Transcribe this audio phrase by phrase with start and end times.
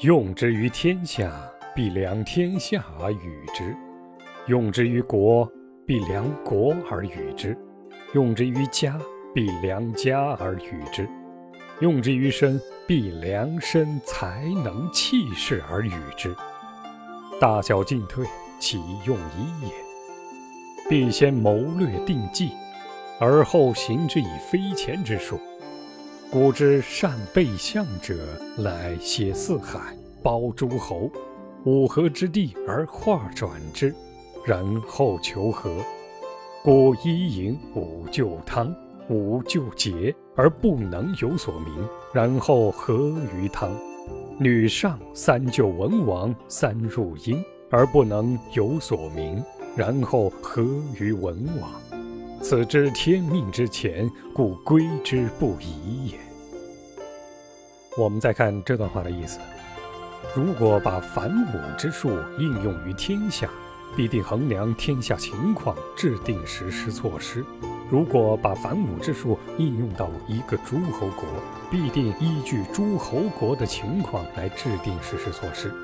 [0.00, 1.32] 用之于天下，
[1.74, 3.74] 必量天下而与之；
[4.46, 5.50] 用之于国，
[5.86, 7.56] 必量国而与之；
[8.12, 8.98] 用之于家，
[9.34, 11.06] 必量家而与之；
[11.80, 16.36] 用之于身，必量身才能气势而与之。
[17.40, 18.26] 大小进退，
[18.60, 19.72] 其用一也。
[20.90, 22.50] 必先谋略定计，
[23.18, 25.40] 而后行之以非前之术。
[26.28, 28.16] 古之善备相者，
[28.58, 31.08] 乃挟四海，包诸侯，
[31.64, 33.94] 五合之地而化转之，
[34.44, 35.70] 然后求和。
[36.64, 38.74] 故一营五旧汤，
[39.08, 43.70] 五旧节，而不能有所名，然后合于汤。
[44.38, 49.42] 女上三救文王，三入殷，而不能有所名。
[49.76, 50.64] 然后合
[50.98, 51.70] 于文王，
[52.48, 56.18] 此知天命之前，故归之不疑也。
[57.98, 59.40] 我们再看这段话的意思：
[60.32, 63.50] 如果把反武之术应用于天下，
[63.96, 67.42] 必定衡量天下情况，制定实施措施；
[67.90, 71.24] 如果把反武之术应用到一个诸侯国，
[71.68, 75.74] 必定依据诸侯国的情况来制定实施措施。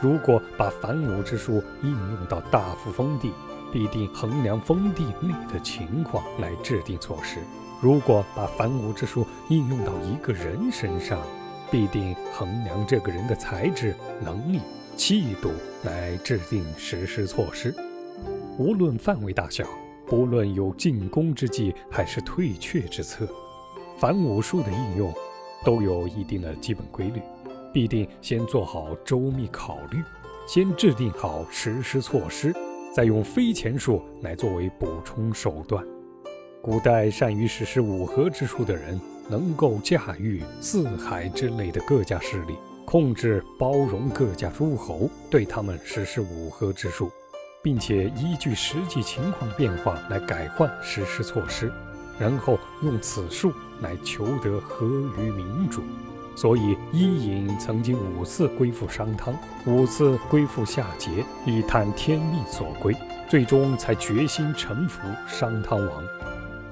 [0.00, 3.32] 如果把反武之术应用到大夫封地，
[3.72, 7.40] 必定衡量封地内的情况来制定措施；
[7.80, 11.18] 如果把反武之术应用到一个人身上，
[11.70, 14.60] 必定衡量这个人的才智、能力、
[14.94, 15.50] 气度
[15.84, 17.74] 来制定实施措施。
[18.58, 19.64] 无论范围大小，
[20.06, 23.26] 不论有进攻之计还是退却之策，
[23.98, 25.12] 反武术的应用
[25.64, 27.22] 都有一定的基本规律。
[27.72, 30.02] 必定先做好周密考虑，
[30.46, 32.54] 先制定好实施措施，
[32.94, 35.82] 再用飞钱术来作为补充手段。
[36.60, 42.54] 古代善于实施五合之术的人，能够驾驭四海之类的各家势力，
[42.84, 47.10] 控制包容各家诸侯，对他们实施五合之术，
[47.62, 51.72] 并且依据实际情况变化来改换实施措施，
[52.18, 54.86] 然后用此术来求得合
[55.18, 55.80] 于民主。
[56.34, 59.34] 所以，伊尹曾经五次归附商汤，
[59.66, 62.94] 五次归附夏桀，以探天命所归，
[63.28, 66.02] 最终才决心臣服商汤王。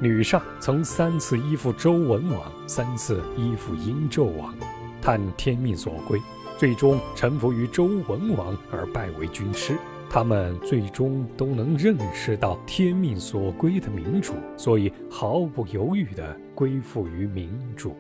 [0.00, 4.54] 吕尚曾三次依附周文王，三次依附殷纣王，
[5.03, 6.19] 探天命所归，
[6.56, 9.76] 最终臣服于周文王而拜为军师。
[10.09, 17.94] 他们最终都能认识到天命所归的民主，所以毫不犹豫地归附于民主。